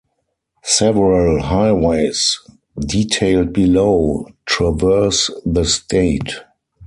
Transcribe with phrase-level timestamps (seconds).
[0.63, 2.39] Several highways,
[2.79, 6.33] detailed below, traverse the state.